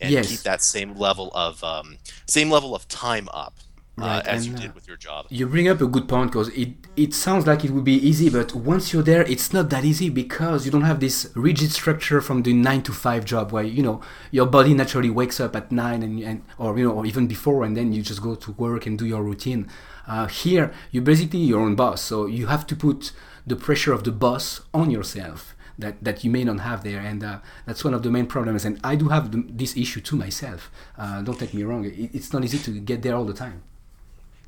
[0.00, 0.28] and Yes.
[0.28, 3.54] keep that same level of um, same level of time up
[3.98, 5.26] uh, as you and, uh, did with your job.
[5.30, 8.28] You bring up a good point because it, it sounds like it would be easy,
[8.28, 12.20] but once you're there, it's not that easy because you don't have this rigid structure
[12.20, 15.72] from the nine to five job where you know your body naturally wakes up at
[15.72, 18.52] nine and, and or you know or even before, and then you just go to
[18.52, 19.68] work and do your routine.
[20.06, 23.12] Uh, here, you're basically your own boss, so you have to put
[23.46, 27.22] the pressure of the boss on yourself that, that you may not have there, and
[27.22, 28.64] uh, that's one of the main problems.
[28.64, 30.70] And I do have this issue to myself.
[30.96, 33.62] Uh, don't take me wrong; it's not easy to get there all the time.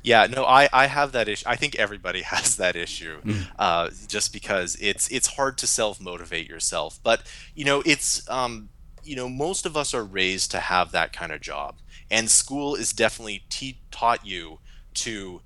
[0.01, 1.43] Yeah, no, I, I have that issue.
[1.47, 3.19] I think everybody has that issue,
[3.57, 6.99] uh, just because it's it's hard to self motivate yourself.
[7.03, 7.21] But
[7.55, 8.69] you know, it's um,
[9.03, 11.75] you know, most of us are raised to have that kind of job,
[12.09, 14.59] and school is definitely te- taught you
[14.95, 15.41] to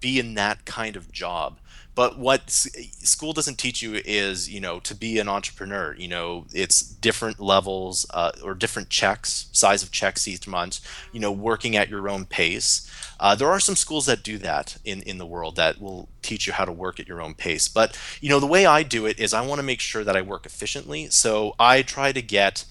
[0.00, 1.58] be in that kind of job.
[2.00, 5.94] But what school doesn't teach you is, you know, to be an entrepreneur.
[5.98, 10.80] You know, it's different levels uh, or different checks, size of checks each month.
[11.12, 12.90] You know, working at your own pace.
[13.20, 16.46] Uh, there are some schools that do that in in the world that will teach
[16.46, 17.68] you how to work at your own pace.
[17.68, 20.16] But you know, the way I do it is I want to make sure that
[20.16, 21.10] I work efficiently.
[21.10, 22.64] So I try to get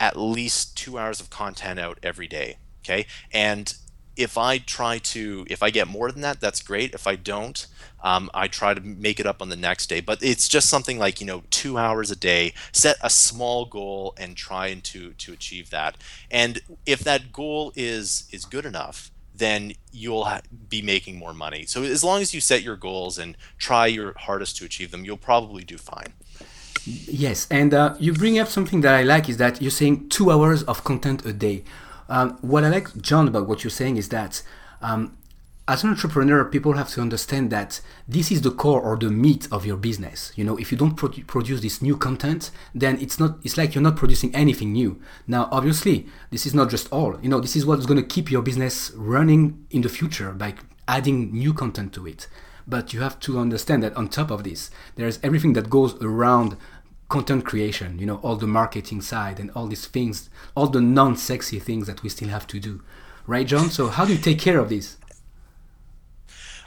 [0.00, 2.56] at least two hours of content out every day.
[2.82, 3.76] Okay, and
[4.16, 6.94] if I try to, if I get more than that, that's great.
[6.94, 7.66] If I don't,
[8.02, 10.00] um, I try to make it up on the next day.
[10.00, 12.54] But it's just something like you know, two hours a day.
[12.72, 15.96] Set a small goal and try to to achieve that.
[16.30, 21.64] And if that goal is is good enough, then you'll ha- be making more money.
[21.66, 25.04] So as long as you set your goals and try your hardest to achieve them,
[25.04, 26.12] you'll probably do fine.
[26.84, 30.32] Yes, and uh, you bring up something that I like is that you're saying two
[30.32, 31.62] hours of content a day.
[32.12, 34.42] Um, what I like, John, about what you're saying is that
[34.82, 35.16] um,
[35.66, 39.48] as an entrepreneur, people have to understand that this is the core or the meat
[39.50, 40.30] of your business.
[40.36, 43.38] You know, if you don't produ- produce this new content, then it's not.
[43.44, 45.00] It's like you're not producing anything new.
[45.26, 47.18] Now, obviously, this is not just all.
[47.22, 50.52] You know, this is what's going to keep your business running in the future by
[50.86, 52.28] adding new content to it.
[52.66, 56.58] But you have to understand that on top of this, there's everything that goes around
[57.16, 57.98] content creation.
[58.00, 62.02] You know, all the marketing side and all these things, all the non-sexy things that
[62.02, 62.74] we still have to do
[63.26, 63.70] right, John?
[63.70, 64.96] So how do you take care of this?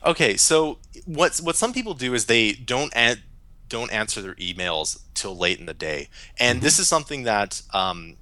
[0.05, 3.21] Okay, so what what some people do is they don't add,
[3.69, 6.63] don't answer their emails till late in the day, and mm-hmm.
[6.63, 8.17] this is something that um,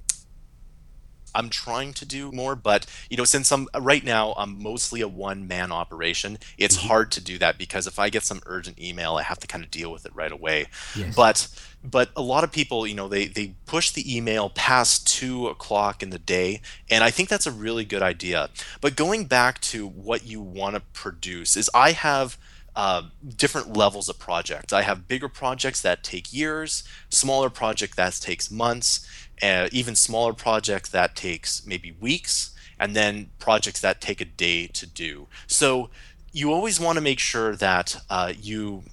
[1.36, 5.08] I'm trying to do more, but you know, since I'm right now I'm mostly a
[5.08, 6.88] one man operation, it's mm-hmm.
[6.88, 9.64] hard to do that because if I get some urgent email, I have to kind
[9.64, 10.68] of deal with it right away.
[10.96, 11.16] Yes.
[11.16, 11.48] But
[11.84, 16.02] but a lot of people, you know, they they push the email past two o'clock
[16.02, 18.50] in the day, and I think that's a really good idea.
[18.80, 22.38] But going back to what you want to produce is I have
[22.76, 23.04] uh,
[23.36, 24.74] different levels of projects.
[24.74, 29.08] I have bigger projects that take years, smaller project that takes months,
[29.42, 34.68] uh, even smaller projects that takes maybe weeks, and then projects that take a day
[34.68, 35.28] to do.
[35.48, 35.90] So
[36.32, 38.84] you always want to make sure that uh, you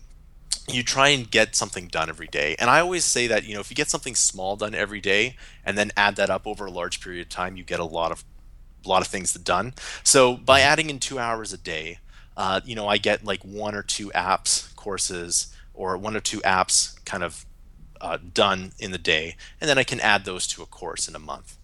[0.69, 2.55] you try and get something done every day.
[2.59, 5.37] And I always say that you know if you get something small done every day
[5.65, 8.13] and then add that up over a large period of time, you get a lot
[8.13, 8.25] of
[8.85, 9.75] a lot of things done.
[10.05, 11.99] So by adding in two hours a day,
[12.37, 16.41] uh, you know I get like one or two apps courses or one or two
[16.41, 17.45] apps kind of
[18.01, 21.15] uh, done in the day, and then I can add those to a course in
[21.15, 21.57] a month.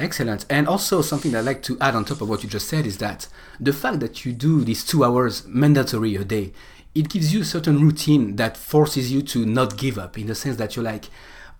[0.00, 0.46] Excellent.
[0.48, 2.98] And also, something I'd like to add on top of what you just said is
[2.98, 3.26] that
[3.58, 6.52] the fact that you do these two hours mandatory a day,
[6.94, 10.34] it gives you a certain routine that forces you to not give up in the
[10.34, 11.06] sense that you're like,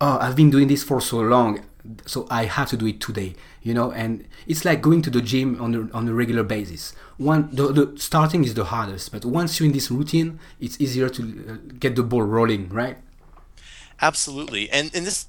[0.01, 1.65] oh, I've been doing this for so long,
[2.07, 3.91] so I have to do it today, you know.
[3.91, 6.95] And it's like going to the gym on a, on a regular basis.
[7.17, 11.09] One, the, the starting is the hardest, but once you're in this routine, it's easier
[11.09, 12.99] to uh, get the ball rolling, right?
[14.01, 15.27] Absolutely, and and this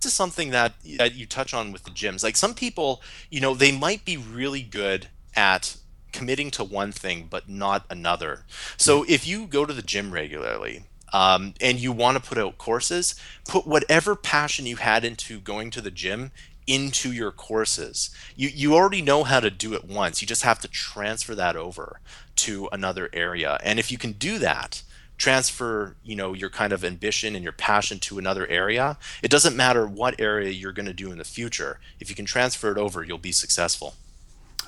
[0.00, 2.22] this is something that that you touch on with the gyms.
[2.22, 5.76] Like some people, you know, they might be really good at
[6.12, 8.44] committing to one thing but not another.
[8.76, 12.58] So if you go to the gym regularly, um, and you want to put out
[12.58, 13.14] courses,
[13.48, 16.32] put whatever passion you had into going to the gym
[16.66, 18.10] into your courses.
[18.36, 20.20] You you already know how to do it once.
[20.20, 22.00] You just have to transfer that over
[22.36, 23.58] to another area.
[23.62, 24.82] And if you can do that,
[25.16, 29.56] transfer you know your kind of ambition and your passion to another area it doesn't
[29.56, 31.78] matter what area you're going to do in the future.
[32.00, 33.94] If you can transfer it over you'll be successful.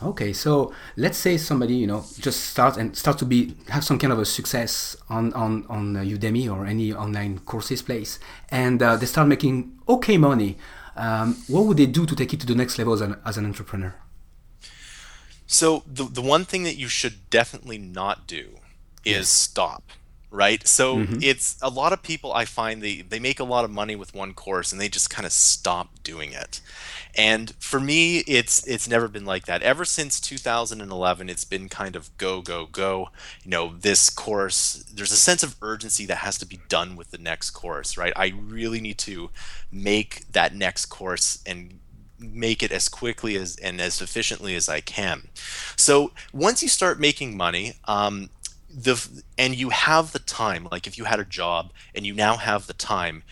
[0.02, 3.98] Okay so let's say somebody you know just start and start to be have some
[3.98, 8.18] kind of a success on on on udemy or any online courses place
[8.50, 10.56] and uh, they start making okay money.
[10.96, 13.37] Um, what would they do to take it to the next level as an, as
[13.37, 13.94] an entrepreneur?
[15.46, 18.59] So the, the one thing that you should definitely not do
[19.04, 19.28] is yes.
[19.28, 19.82] stop
[20.37, 20.66] right?
[20.68, 21.18] So mm-hmm.
[21.22, 24.14] it's a lot of people i find they they make a lot of money with
[24.14, 26.61] one course and they just kind of stop doing it.
[27.14, 29.62] And for me it's it's never been like that.
[29.62, 33.09] Ever since 2011 it's been kind of go go go.
[33.42, 37.11] You know this course there's a sense of urgency that has to be done with
[37.11, 38.12] the next course right?
[38.14, 39.31] I really need to
[39.72, 41.81] make that next course and
[42.18, 45.29] make it as quickly as and as efficiently as I can.
[45.77, 48.31] So once you start making money, um,
[48.68, 52.37] the and you have the time like if you had a job and you now
[52.37, 53.22] have the time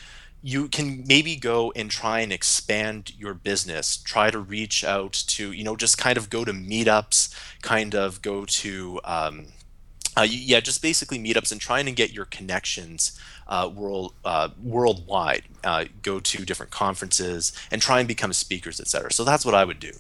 [0.43, 5.53] you can maybe go and try and expand your business try to reach out to
[5.53, 9.47] you know just kind of go to meetups kind of go to um,
[10.17, 13.19] uh, yeah just basically meetups and trying to get your connections
[13.49, 19.13] uh, world uh, worldwide uh, go to different conferences and try and become speakers etc
[19.13, 19.93] so that's what i would do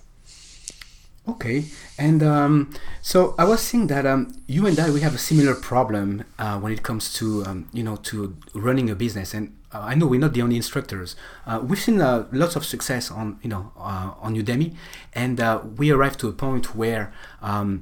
[1.26, 1.64] Okay,
[1.98, 5.54] and um, so I was seeing that um, you and I we have a similar
[5.54, 9.80] problem uh, when it comes to um, you know to running a business, and uh,
[9.80, 11.16] I know we're not the only instructors.
[11.46, 14.74] Uh, we've seen uh, lots of success on you know uh, on Udemy,
[15.14, 17.10] and uh, we arrived to a point where
[17.40, 17.80] um,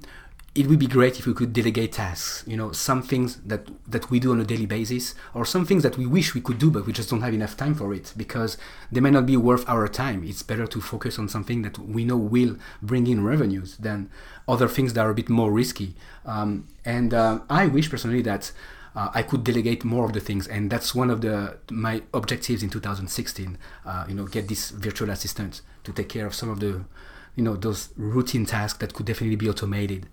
[0.55, 4.11] it would be great if we could delegate tasks you know some things that that
[4.11, 6.71] we do on a daily basis or some things that we wish we could do
[6.71, 8.59] but we just don't have enough time for it because
[8.91, 12.05] they may not be worth our time it's better to focus on something that we
[12.05, 14.11] know will bring in revenues than
[14.47, 15.95] other things that are a bit more risky
[16.27, 18.53] um, and uh, i wish personally that
[18.95, 22.63] uh, I could delegate more of the things, and that's one of the my objectives
[22.63, 23.57] in 2016.
[23.87, 26.85] Uh, you know, get this virtual assistant to take care of some of the,
[27.35, 30.09] you know, those routine tasks that could definitely be automated.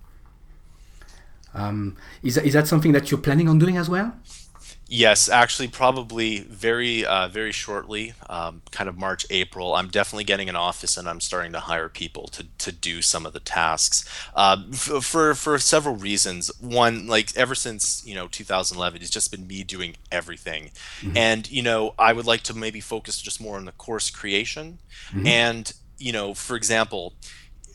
[1.53, 4.13] Um, is, that, is that something that you're planning on doing as well?
[4.91, 9.75] Yes, actually, probably very, uh, very shortly, um, kind of March, April.
[9.75, 13.27] I'm definitely getting an office, and I'm starting to hire people to to do some
[13.27, 14.03] of the tasks
[14.35, 16.49] uh, f- for for several reasons.
[16.59, 20.71] One, like ever since you know 2011, it's just been me doing everything,
[21.15, 24.79] and you know I would like to maybe focus just more on the course creation,
[25.23, 27.13] and you know, for example,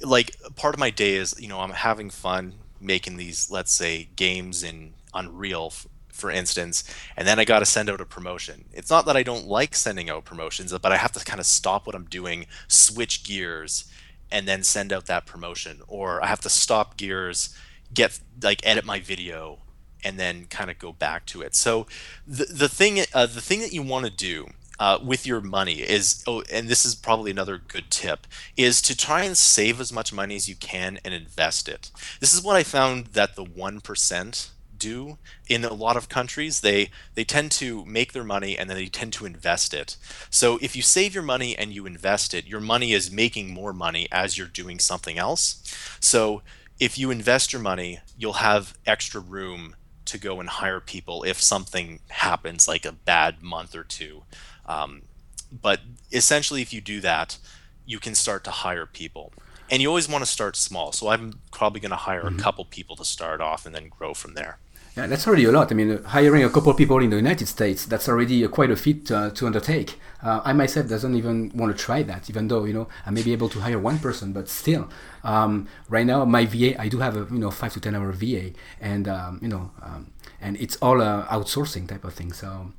[0.02, 2.54] like part of my day is you know I'm having fun
[2.84, 5.72] making these, let's say, games in Unreal
[6.14, 6.84] for instance,
[7.16, 8.66] and then I got to send out a promotion.
[8.72, 11.44] It's not that I don't like sending out promotions, but I have to kind of
[11.44, 13.86] stop what I'm doing, switch gears,
[14.30, 15.82] and then send out that promotion.
[15.88, 17.54] Or I have to stop gears,
[17.92, 19.58] get like edit my video,
[20.04, 21.56] and then kind of go back to it.
[21.56, 21.88] So
[22.28, 25.80] the the thing uh, the thing that you want to do uh, with your money
[25.80, 29.92] is oh, and this is probably another good tip is to try and save as
[29.92, 31.90] much money as you can and invest it.
[32.20, 35.18] This is what I found that the one percent do.
[35.48, 38.86] In a lot of countries they they tend to make their money and then they
[38.86, 39.96] tend to invest it.
[40.30, 43.72] So if you save your money and you invest it your money is making more
[43.72, 45.62] money as you're doing something else.
[46.00, 46.42] So
[46.80, 51.40] if you invest your money you'll have extra room to go and hire people if
[51.40, 54.24] something happens like a bad month or two
[54.66, 55.02] um,
[55.50, 55.80] but
[56.12, 57.38] essentially if you do that
[57.86, 59.32] you can start to hire people
[59.70, 62.64] and you always want to start small so i'm probably going to hire a couple
[62.64, 64.58] people to start off and then grow from there
[64.96, 65.72] Yeah, that's already a lot.
[65.72, 68.76] I mean, hiring a couple of people in the United States, that's already quite a
[68.76, 69.98] feat uh, to undertake.
[70.22, 73.22] Uh, I myself doesn't even want to try that, even though, you know, I may
[73.22, 74.88] be able to hire one person, but still,
[75.24, 78.12] um, right now, my VA, I do have a, you know, five to 10 hour
[78.12, 82.32] VA and, um, you know, um, and it's all uh, outsourcing type of thing.
[82.32, 82.70] So,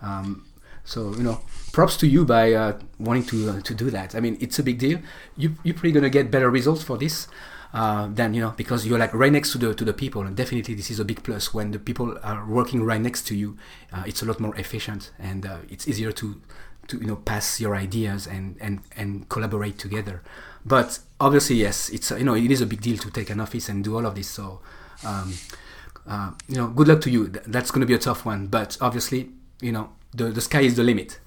[0.00, 0.46] um,
[0.84, 1.40] so you know,
[1.72, 4.14] props to you by uh, wanting to uh, to do that.
[4.14, 5.00] I mean, it's a big deal.
[5.36, 7.26] You you're probably gonna get better results for this
[7.72, 10.36] uh, than you know because you're like right next to the to the people, and
[10.36, 13.56] definitely this is a big plus when the people are working right next to you.
[13.92, 16.40] Uh, it's a lot more efficient and uh, it's easier to
[16.88, 20.22] to you know pass your ideas and and and collaborate together.
[20.66, 23.68] But obviously, yes, it's you know it is a big deal to take an office
[23.68, 24.28] and do all of this.
[24.28, 24.60] So.
[25.04, 25.34] Um,
[26.06, 27.28] uh, you know, good luck to you.
[27.28, 29.30] That's going to be a tough one, but obviously,
[29.62, 31.18] you know, the, the sky is the limit.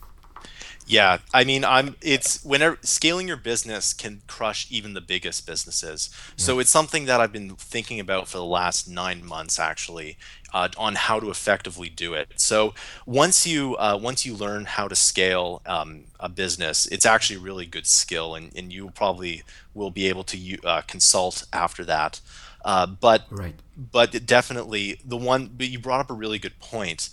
[0.89, 1.97] Yeah, I mean, I'm.
[2.02, 6.10] It's whenever scaling your business can crush even the biggest businesses.
[6.38, 10.17] So it's something that I've been thinking about for the last nine months, actually,
[10.54, 12.30] uh, on how to effectively do it.
[12.38, 12.73] So
[13.06, 17.41] once you uh, once you learn how to scale um, a business, it's actually a
[17.41, 22.21] really good skill, and, and you probably will be able to uh, consult after that.
[22.63, 23.56] Uh, but Right.
[23.76, 25.52] but definitely the one.
[25.58, 27.10] But you brought up a really good point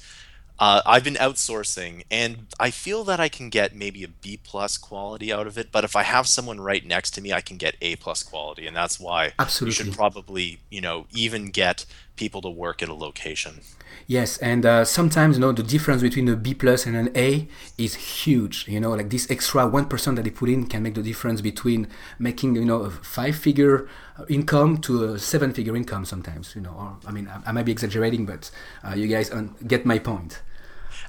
[0.59, 4.79] uh, I've been outsourcing, and I feel that I can get maybe a B plus
[4.79, 5.73] quality out of it.
[5.73, 8.67] But if I have someone right next to me, I can get A plus quality,
[8.67, 9.33] and that's why
[9.67, 13.61] you should probably, you know, even get people to work at a location.
[14.07, 17.49] Yes, and uh, sometimes you know the difference between a B plus and an A
[17.79, 18.69] is huge.
[18.69, 21.41] You know, like this extra one percent that they put in can make the difference
[21.41, 26.05] between making you know a five-figure uh, income to a seven-figure income.
[26.05, 28.51] Sometimes, you know, or I mean, I, I might be exaggerating, but
[28.87, 30.43] uh, you guys un- get my point.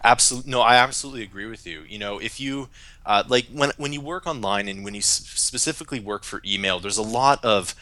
[0.04, 1.82] Absolutely, no, I absolutely agree with you.
[1.88, 2.70] You know, if you
[3.06, 6.80] uh, like when when you work online and when you s- specifically work for email,
[6.80, 7.76] there's a lot of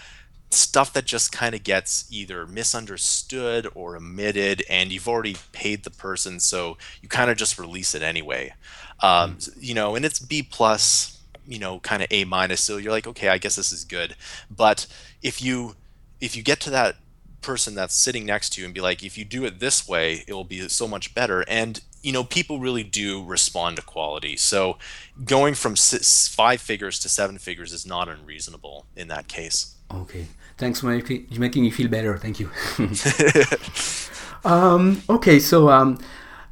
[0.54, 5.92] stuff that just kind of gets either misunderstood or omitted, and you've already paid the
[5.92, 8.54] person, so you kind of just release it anyway.
[9.02, 12.92] Um, you know, and it's B plus, you know, kind of A minus, so you're
[12.92, 14.16] like, okay, I guess this is good.
[14.50, 14.88] But
[15.22, 15.76] if you
[16.22, 16.96] if you get to that
[17.42, 20.24] person that's sitting next to you and be like, if you do it this way,
[20.28, 21.44] it will be so much better.
[21.48, 24.36] And you know, people really do respond to quality.
[24.36, 24.78] So
[25.24, 29.76] going from six, five figures to seven figures is not unreasonable in that case.
[29.94, 30.28] Okay,
[30.58, 32.18] thanks for making, making me feel better.
[32.18, 32.50] Thank you.
[34.50, 36.00] um, okay, so um,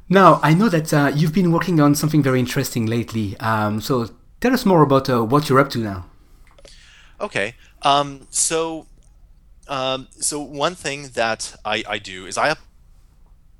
[0.09, 3.37] now I know that uh, you've been working on something very interesting lately.
[3.39, 6.05] Um, so tell us more about uh, what you're up to now.
[7.19, 7.55] Okay.
[7.83, 8.87] Um, so,
[9.67, 12.55] um, so one thing that I, I do is I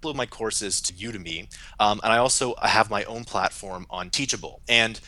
[0.04, 1.48] upload my courses to Udemy,
[1.80, 4.62] um, and I also have my own platform on Teachable.
[4.68, 5.00] And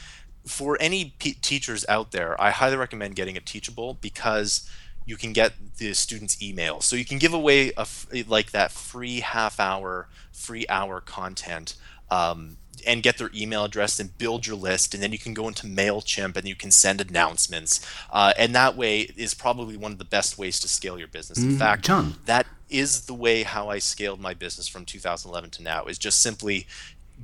[0.45, 4.69] for any p- teachers out there, I highly recommend getting a Teachable because
[5.06, 6.82] you can get the students' email.
[6.82, 11.75] So you can give away a f- like that free half hour, free hour content.
[12.10, 15.47] Um, and get their email address and build your list and then you can go
[15.47, 17.79] into mailchimp and you can send announcements
[18.12, 21.41] uh, and that way is probably one of the best ways to scale your business
[21.41, 22.15] in fact John.
[22.25, 26.21] that is the way how i scaled my business from 2011 to now is just
[26.21, 26.67] simply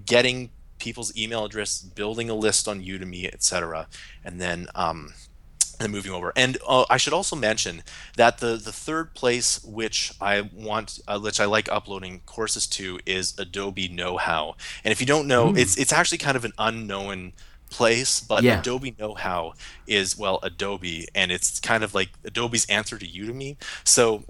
[0.06, 3.88] getting people's email address building a list on udemy etc
[4.24, 5.14] and then um,
[5.80, 6.34] and moving over.
[6.36, 7.84] And uh, I should also mention
[8.18, 13.00] that the the third place which I want, uh, which I like uploading courses to,
[13.06, 14.56] is Adobe Know How.
[14.84, 17.34] And if you don't know, it's it's actually kind of an unknown
[17.70, 18.60] place, but Yeah.
[18.60, 19.54] Adobe Know How
[19.88, 23.56] is well Adobe, and it's kind of like Adobe's answer to Udemy.
[23.84, 24.24] So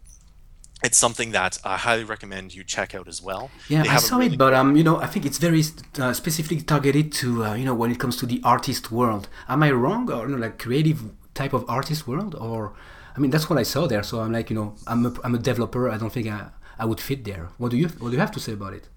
[0.84, 3.52] it's something that I highly recommend you check out as well.
[3.68, 5.64] Yeah, I saw really it, but um, you know, I think it's very
[6.00, 9.28] uh, specifically targeted to uh, you know when it comes to the artist world.
[9.48, 11.04] Am I wrong, or you know, like creative
[11.34, 12.74] type of artist world, or
[13.16, 14.04] I mean, that's what I saw there.
[14.04, 15.90] So I'm like, you know, I'm a, I'm a developer.
[15.90, 17.50] I don't think I, I would fit there.
[17.58, 18.88] What do you What do you have to say about it?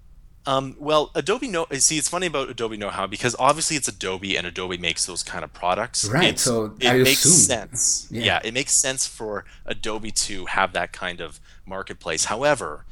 [0.45, 1.65] Um, well, Adobe Know.
[1.71, 5.23] See, it's funny about Adobe Know How because obviously it's Adobe, and Adobe makes those
[5.23, 6.03] kind of products.
[6.05, 7.31] Right, It's- so it I makes assume-
[7.69, 8.07] sense.
[8.11, 8.23] Yeah.
[8.23, 8.39] Yeah.
[8.43, 12.25] it makes sense for Adobe to have that kind of marketplace.
[12.25, 12.85] However,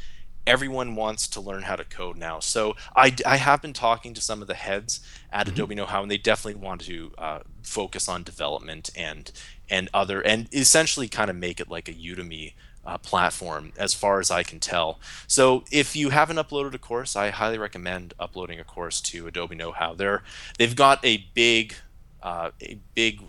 [0.47, 2.39] everyone wants to learn how to code now.
[2.39, 5.54] So I, I have been talking to some of the heads at Mm-hmm.
[5.56, 9.32] Adobe Know How, and they definitely want to uh, focus on development and
[9.70, 12.54] and other and essentially kind of make it like a Udemy
[12.86, 15.00] uh, platform, as far as I can tell.
[15.28, 19.56] So if you haven't uploaded a course, I highly recommend uploading a course to Adobe
[19.56, 19.94] Know How.
[19.94, 20.24] They're
[20.58, 21.76] they've got a big
[22.24, 23.22] uh, a big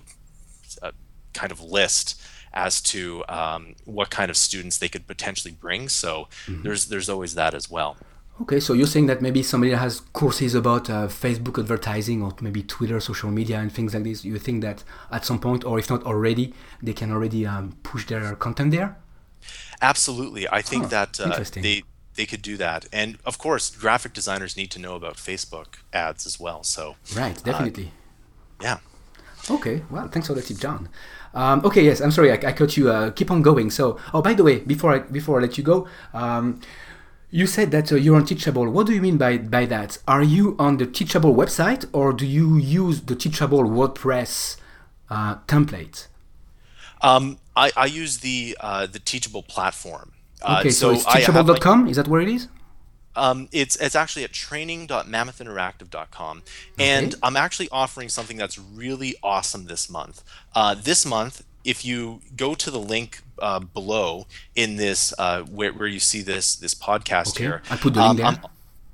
[0.83, 0.93] uh,
[1.35, 2.21] kind of list
[2.55, 5.89] as to um, what kind of students they could potentially bring.
[5.89, 6.29] So
[6.63, 7.97] there's there's always that as well.
[8.41, 12.63] Okay, so you're saying that maybe somebody has courses about uh, Facebook advertising or maybe
[12.63, 14.25] Twitter, social media, and things like this.
[14.25, 18.07] You think that at some point, or if not already, they can already um, push
[18.07, 18.97] their content there?
[19.83, 21.83] Absolutely, I think Huh, that uh, they
[22.15, 26.27] they could do that, and of course, graphic designers need to know about Facebook ads
[26.27, 26.63] as well.
[26.63, 27.91] So Right, definitely.
[28.61, 28.79] yeah.
[29.51, 30.89] Okay, well, thanks for the tip, John.
[31.35, 32.91] Um, okay, yes, I'm sorry, I, I cut you.
[32.91, 33.71] Uh, keep on going.
[33.71, 36.61] So, oh, by the way, before I before I let you go, um,
[37.31, 38.69] you said that uh, you're on Teachable.
[38.71, 39.99] What do you mean by by that?
[40.07, 44.59] Are you on the Teachable website, or do you use the Teachable WordPress
[45.11, 46.07] uh, template?
[47.01, 50.13] Um, I, I use the uh, the Teachable platform.
[50.41, 51.89] Uh, Okay, so, it's I have, like, teachable.com.
[51.89, 52.49] Is that where it is?
[53.15, 56.43] Um, it's it's actually at training.mammothinteractive.com,
[56.79, 60.25] and I'm actually offering something that's really awesome this month.
[60.55, 65.73] Uh, this month, if you go to the link uh, below in this uh, where,
[65.73, 68.27] where you see this this podcast Okay, here, I put the link um, there.
[68.27, 68.39] I'm,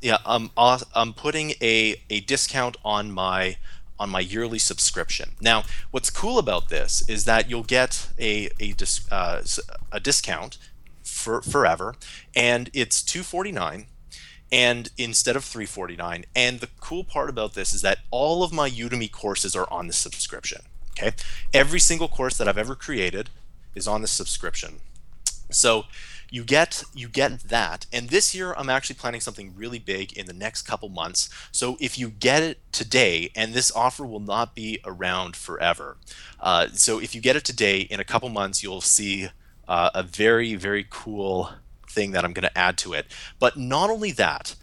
[0.00, 0.50] yeah, I'm
[0.94, 3.56] I'm putting a a discount on my
[3.98, 5.30] on my yearly subscription.
[5.40, 9.42] Now, what's cool about this is that you'll get a a dis, uh,
[9.92, 10.58] a discount
[11.02, 11.94] for forever,
[12.34, 13.86] and it's two forty nine
[14.50, 18.70] and instead of 349 and the cool part about this is that all of my
[18.70, 20.62] udemy courses are on the subscription
[20.98, 21.12] okay
[21.52, 23.30] every single course that i've ever created
[23.74, 24.80] is on the subscription
[25.50, 25.84] so
[26.30, 27.86] you get you get that.
[27.92, 31.28] And this year i'm actually planning something really big in the next couple months.
[31.52, 35.96] So if you get it today and this offer will not be around forever
[36.40, 39.28] uh, so if you get it today in a couple months you'll see
[39.66, 41.50] uh, a very very cool
[41.88, 43.06] thing that i'm going to add to it.
[43.38, 44.54] But not only that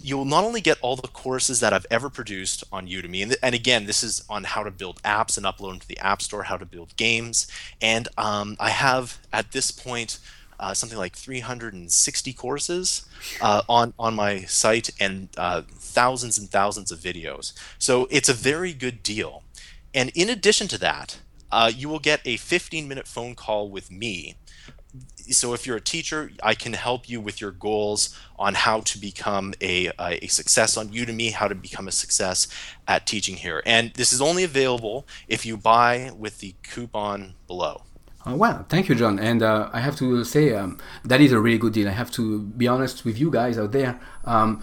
[0.00, 3.54] you'll not only get all the courses that I've ever produced on Udemy, and, and
[3.54, 6.44] again, this is on how to build apps and upload them to the App Store,
[6.44, 7.46] how to build games,
[7.80, 10.18] and um, I have at this point
[10.60, 13.06] uh, something like 360 courses
[13.40, 17.52] uh, on on my site and uh, thousands and thousands of videos.
[17.78, 19.42] So it's a very good deal.
[19.94, 23.90] And in addition to that, uh, you will get a 15 minute phone call with
[23.90, 24.36] me
[25.30, 28.98] so if you're a teacher i can help you with your goals on how to
[28.98, 32.48] become a, a, success on udemy how to become a success
[32.86, 37.82] at teaching here and this is only available if you buy with the coupon below
[38.26, 39.18] Oh, well, thank you, John.
[39.18, 41.88] And uh, I have to say um, that is a really good deal.
[41.88, 44.00] I have to be honest with you guys out there.
[44.24, 44.62] Um,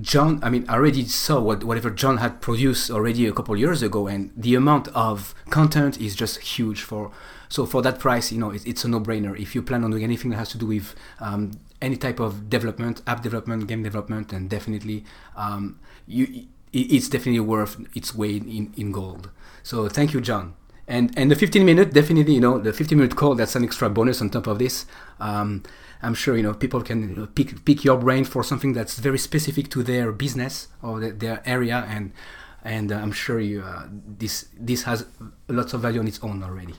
[0.00, 3.82] John, I mean, I already saw what whatever John had produced already a couple years
[3.82, 6.82] ago, and the amount of content is just huge.
[6.82, 7.12] For
[7.48, 9.38] so for that price, you know, it, it's a no-brainer.
[9.38, 12.50] If you plan on doing anything that has to do with um, any type of
[12.50, 15.04] development, app development, game development, and definitely
[15.36, 19.30] um, you, it, it's definitely worth its weight in, in gold.
[19.62, 20.54] So thank you, John
[20.88, 23.88] and and the 15 minute definitely you know the 15 minute call that's an extra
[23.90, 24.86] bonus on top of this.
[25.20, 25.62] Um,
[26.02, 28.98] i'm sure you know people can you know, pick pick your brain for something that's
[28.98, 31.84] very specific to their business or the, their area.
[31.88, 32.12] And
[32.64, 35.06] and uh, i'm sure you uh, this this has
[35.48, 36.74] lots of value on its own already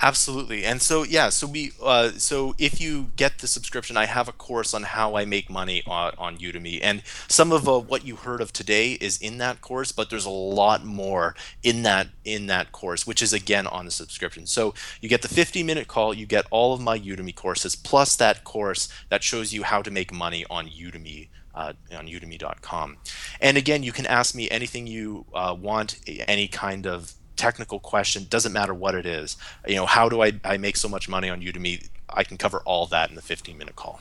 [0.00, 0.64] absolutely.
[0.64, 4.32] And so yeah so we uh, so if you get the subscription i have a
[4.32, 6.80] course on how i make money on, on udemy.
[6.82, 10.26] And some of uh, what you heard of today is in that course but there's
[10.26, 14.46] a lot more in that in that course which is again on the subscription.
[14.46, 18.16] So you get the 50 minute call you get all of my udemy courses plus
[18.16, 22.96] that course that shows you how to make money on udemy uh, on udemy.com
[23.40, 28.26] and again you can ask me anything you uh, want any kind of technical question,
[28.28, 29.36] doesn't matter what it is.
[29.66, 31.88] You know, how do I, I make so much money on Udemy?
[32.10, 34.00] I can cover all that in the 15 minute call.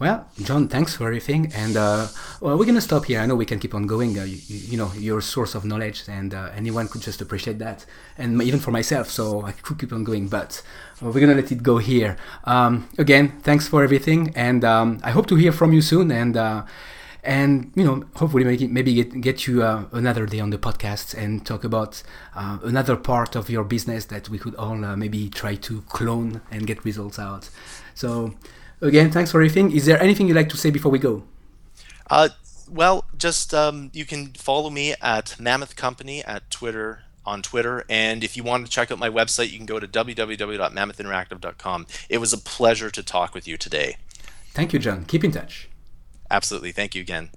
[0.00, 1.52] Well, John, thanks for everything.
[1.54, 2.06] And uh,
[2.40, 3.20] well, we're to stop here.
[3.20, 4.18] I know we can keep on going.
[4.18, 7.84] Uh, you, you, know, your source of knowledge, and uh, anyone could just appreciate that.
[8.16, 10.28] And even for myself, so I could keep on going.
[10.28, 10.62] But
[11.02, 12.16] uh, we're to let it go here.
[12.44, 14.32] Um, again, thanks for everything.
[14.34, 16.10] And um, I hope to hear from you soon.
[16.10, 16.64] And uh,
[17.22, 21.14] and you know hopefully maybe, maybe get, get you uh, another day on the podcast
[21.14, 22.02] and talk about
[22.34, 26.40] uh, another part of your business that we could all uh, maybe try to clone
[26.50, 27.50] and get results out
[27.94, 28.34] so
[28.80, 29.72] again, thanks for everything.
[29.72, 31.24] Is there anything you'd like to say before we go?
[32.08, 32.30] Uh,
[32.68, 38.24] well, just um, you can follow me at Mammoth Company at Twitter on Twitter, and
[38.24, 41.86] if you want to check out my website, you can go to www.mammothinteractive.com.
[42.08, 43.96] It was a pleasure to talk with you today.
[44.52, 45.04] Thank you, John.
[45.04, 45.69] Keep in touch.
[46.30, 46.72] Absolutely.
[46.72, 47.30] Thank you again.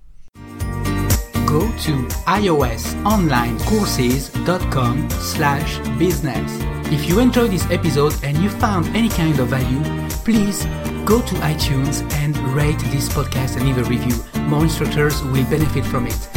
[1.48, 6.64] Go to iosonlinecourses.com slash business.
[6.92, 9.84] If you enjoyed this episode and you found any kind of value,
[10.24, 10.66] please
[11.06, 14.16] go to iTunes and rate this podcast and leave a review.
[14.44, 16.30] More instructors will benefit from it.